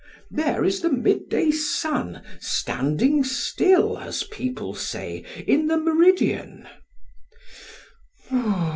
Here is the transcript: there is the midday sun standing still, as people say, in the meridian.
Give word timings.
there 0.31 0.63
is 0.63 0.81
the 0.81 0.89
midday 0.89 1.51
sun 1.51 2.23
standing 2.39 3.23
still, 3.23 3.99
as 3.99 4.23
people 4.23 4.73
say, 4.73 5.23
in 5.45 5.67
the 5.67 5.77
meridian. 5.77 6.67